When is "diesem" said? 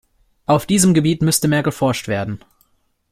0.65-0.95